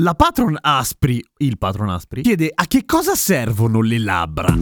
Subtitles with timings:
[0.00, 4.54] La patron Aspri, il patron Aspri, chiede a che cosa servono le labbra.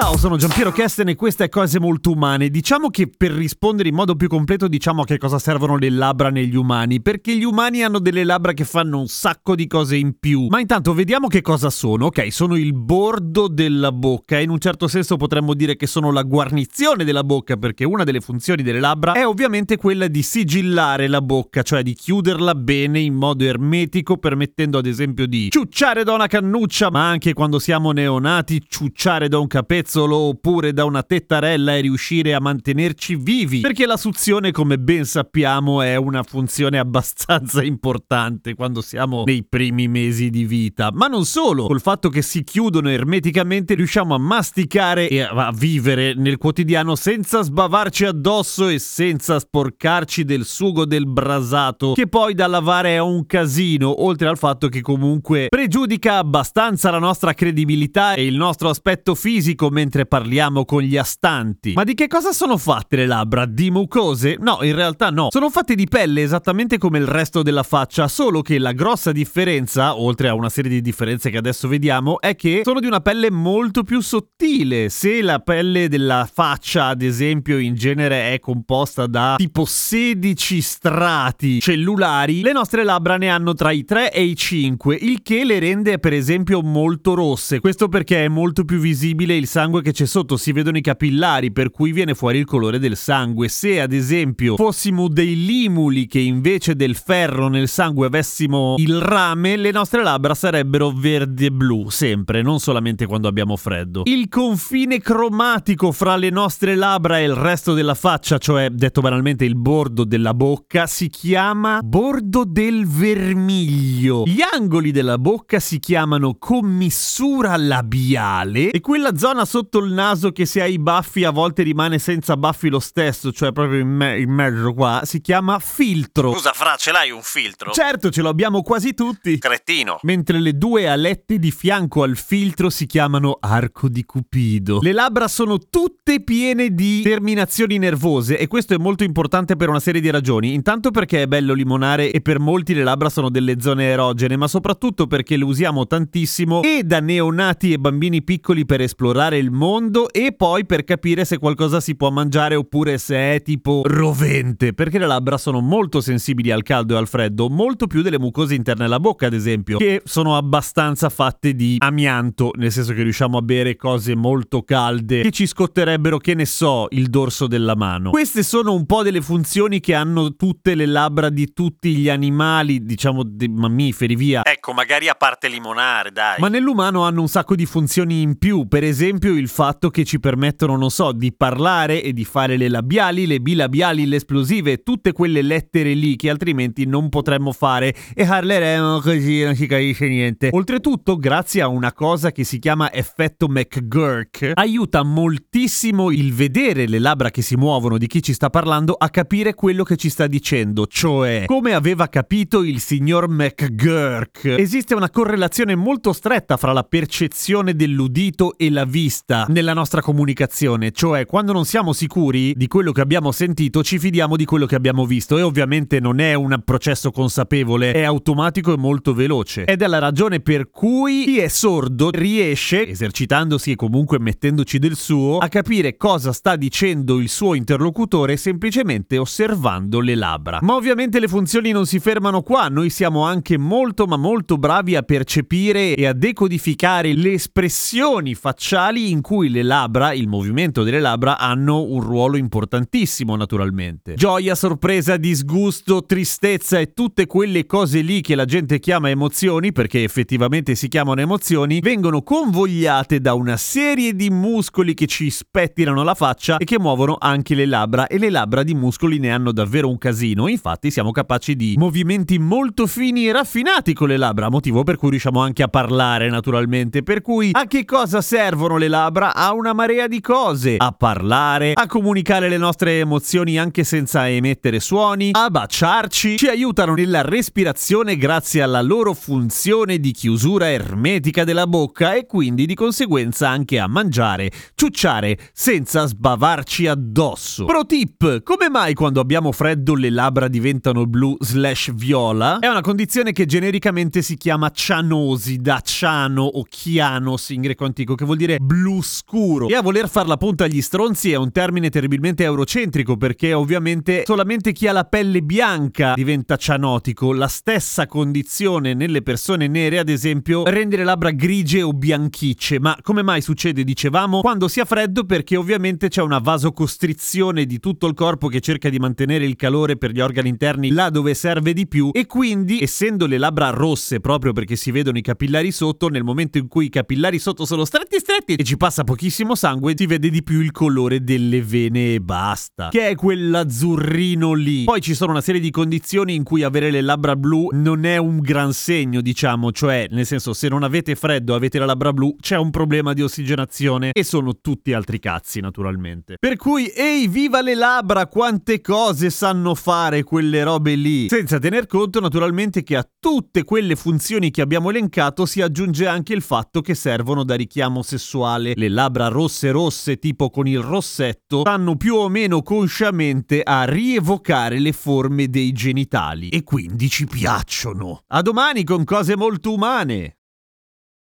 [0.00, 2.48] Ciao, sono Giampiero Kesten e questa è Cose Molto Umane.
[2.48, 6.30] Diciamo che per rispondere in modo più completo diciamo a che cosa servono le labbra
[6.30, 10.18] negli umani, perché gli umani hanno delle labbra che fanno un sacco di cose in
[10.18, 10.46] più.
[10.48, 12.06] Ma intanto vediamo che cosa sono.
[12.06, 16.10] Ok, sono il bordo della bocca e in un certo senso potremmo dire che sono
[16.10, 21.08] la guarnizione della bocca, perché una delle funzioni delle labbra è ovviamente quella di sigillare
[21.08, 26.14] la bocca, cioè di chiuderla bene in modo ermetico, permettendo ad esempio di ciucciare da
[26.14, 29.46] una cannuccia, ma anche quando siamo neonati, ciucciare da un
[29.90, 33.60] capezzolo oppure da una tettarella e riuscire a mantenerci vivi.
[33.60, 39.88] Perché la suzione, come ben sappiamo, è una funzione abbastanza importante quando siamo nei primi
[39.88, 40.90] mesi di vita.
[40.92, 46.14] Ma non solo, col fatto che si chiudono ermeticamente riusciamo a masticare e a vivere
[46.14, 52.46] nel quotidiano senza sbavarci addosso e senza sporcarci del sugo del brasato, che poi da
[52.46, 58.26] lavare è un casino, oltre al fatto che comunque pregiudica abbastanza la nostra credibilità e
[58.26, 61.72] il nostro aspetto fisico mentre parliamo con gli astanti.
[61.72, 63.46] Ma di che cosa sono fatte le labbra?
[63.46, 64.36] Di mucose?
[64.38, 65.28] No, in realtà no.
[65.30, 69.98] Sono fatte di pelle esattamente come il resto della faccia, solo che la grossa differenza,
[69.98, 73.30] oltre a una serie di differenze che adesso vediamo, è che sono di una pelle
[73.30, 74.90] molto più sottile.
[74.90, 81.60] Se la pelle della faccia, ad esempio, in genere è composta da tipo 16 strati
[81.60, 85.58] cellulari, le nostre labbra ne hanno tra i 3 e i 5, il che le
[85.58, 87.60] rende per esempio molto rosse.
[87.60, 91.52] Questo perché è molto più visibile il sangue che c'è sotto, si vedono i capillari,
[91.52, 93.48] per cui viene fuori il colore del sangue.
[93.48, 99.56] Se ad esempio fossimo dei limuli che invece del ferro nel sangue avessimo il rame,
[99.56, 104.02] le nostre labbra sarebbero verde e blu, sempre, non solamente quando abbiamo freddo.
[104.06, 109.44] Il confine cromatico fra le nostre labbra e il resto della faccia, cioè detto banalmente
[109.44, 114.24] il bordo della bocca, si chiama bordo del vermiglio.
[114.26, 120.46] Gli angoli della bocca si chiamano commissura labiale e quella zona sotto il naso che
[120.46, 124.18] se hai i baffi a volte rimane senza baffi lo stesso, cioè proprio in, me-
[124.18, 126.32] in mezzo qua, si chiama filtro.
[126.32, 127.72] Scusa, Fra, ce l'hai un filtro?
[127.72, 129.38] Certo, ce l'abbiamo quasi tutti.
[129.38, 129.98] Cretino.
[130.02, 134.80] Mentre le due alette di fianco al filtro si chiamano arco di cupido.
[134.80, 139.80] Le labbra sono tutte piene di terminazioni nervose e questo è molto importante per una
[139.80, 140.54] serie di ragioni.
[140.54, 144.48] Intanto perché è bello limonare e per molti le labbra sono delle zone erogene, ma
[144.48, 150.10] soprattutto perché le usiamo tantissimo e da neonati e bambini piccoli per esplorare il mondo
[150.10, 154.98] e poi per capire se qualcosa si può mangiare oppure se è tipo rovente, perché
[154.98, 158.84] le labbra sono molto sensibili al caldo e al freddo, molto più delle mucose interne
[158.84, 163.42] alla bocca, ad esempio, che sono abbastanza fatte di amianto, nel senso che riusciamo a
[163.42, 168.10] bere cose molto calde che ci scotterebbero, che ne so, il dorso della mano.
[168.10, 172.84] Queste sono un po' delle funzioni che hanno tutte le labbra di tutti gli animali,
[172.84, 174.42] diciamo dei mammiferi, via.
[174.44, 176.38] Ecco, magari a parte limonare, dai.
[176.38, 180.20] Ma nell'umano hanno un sacco di funzioni in più, per esempio il fatto che ci
[180.20, 185.12] permettono, non so, di parlare e di fare le labiali, le bilabiali, le esplosive, tutte
[185.12, 190.50] quelle lettere lì che altrimenti non potremmo fare e parleremo così, non si capisce niente.
[190.52, 196.98] Oltretutto, grazie a una cosa che si chiama effetto McGurk, aiuta moltissimo il vedere le
[196.98, 200.26] labbra che si muovono di chi ci sta parlando a capire quello che ci sta
[200.26, 204.44] dicendo, cioè come aveva capito il signor McGurk.
[204.58, 210.90] Esiste una correlazione molto stretta fra la percezione dell'udito e la vista nella nostra comunicazione,
[210.92, 214.74] cioè quando non siamo sicuri di quello che abbiamo sentito ci fidiamo di quello che
[214.74, 219.64] abbiamo visto e ovviamente non è un processo consapevole, è automatico e molto veloce.
[219.64, 224.96] Ed è la ragione per cui chi è sordo riesce, esercitandosi e comunque mettendoci del
[224.96, 230.58] suo, a capire cosa sta dicendo il suo interlocutore semplicemente osservando le labbra.
[230.62, 234.96] Ma ovviamente le funzioni non si fermano qua, noi siamo anche molto ma molto bravi
[234.96, 241.00] a percepire e a decodificare le espressioni facciali in cui le labbra, il movimento delle
[241.00, 244.14] labbra, hanno un ruolo importantissimo naturalmente.
[244.14, 250.02] Gioia, sorpresa, disgusto, tristezza e tutte quelle cose lì che la gente chiama emozioni, perché
[250.02, 256.14] effettivamente si chiamano emozioni, vengono convogliate da una serie di muscoli che ci spettinano la
[256.14, 259.88] faccia e che muovono anche le labbra e le labbra di muscoli ne hanno davvero
[259.88, 264.84] un casino, infatti siamo capaci di movimenti molto fini e raffinati con le labbra, motivo
[264.84, 268.99] per cui riusciamo anche a parlare naturalmente, per cui a che cosa servono le labbra?
[269.02, 274.78] A una marea di cose, a parlare, a comunicare le nostre emozioni anche senza emettere
[274.78, 281.66] suoni, a baciarci, ci aiutano nella respirazione grazie alla loro funzione di chiusura ermetica della
[281.66, 287.64] bocca e quindi di conseguenza anche a mangiare, ciucciare senza sbavarci addosso.
[287.64, 292.58] Pro tip, come mai quando abbiamo freddo le labbra diventano blu slash viola?
[292.58, 298.14] È una condizione che genericamente si chiama cianosi, da ciano o chianos in greco antico,
[298.14, 299.68] che vuol dire blu scuro.
[299.68, 304.24] E a voler far la punta agli stronzi è un termine terribilmente eurocentrico, perché ovviamente
[304.26, 307.32] solamente chi ha la pelle bianca diventa cianotico.
[307.32, 312.80] La stessa condizione nelle persone nere, ad esempio, rende le labbra grigie o bianchicce.
[312.80, 315.24] Ma come mai succede, dicevamo, quando si ha freddo?
[315.24, 319.96] Perché ovviamente c'è una vasocostrizione di tutto il corpo che cerca di mantenere il calore
[319.96, 324.20] per gli organi interni là dove serve di più e quindi, essendo le labbra rosse
[324.20, 327.84] proprio perché si vedono i capillari sotto, nel momento in cui i capillari sotto sono
[327.84, 332.14] stretti stretti e ci passa pochissimo sangue, si vede di più il colore delle vene
[332.14, 332.88] e basta.
[332.88, 334.84] Che è quell'azzurrino lì.
[334.84, 338.16] Poi ci sono una serie di condizioni in cui avere le labbra blu non è
[338.16, 342.34] un gran segno, diciamo, cioè nel senso se non avete freddo, avete la labbra blu,
[342.40, 346.36] c'è un problema di ossigenazione e sono tutti altri cazzi naturalmente.
[346.40, 351.28] Per cui ehi, viva le labbra, quante cose sanno fare quelle robe lì.
[351.28, 356.32] Senza tener conto naturalmente che a tutte quelle funzioni che abbiamo elencato si aggiunge anche
[356.32, 358.68] il fatto che servono da richiamo sessuale.
[358.74, 364.78] Le labbra rosse rosse tipo con il rossetto stanno più o meno consciamente a rievocare
[364.78, 368.20] le forme dei genitali e quindi ci piacciono.
[368.28, 370.39] A domani con cose molto umane.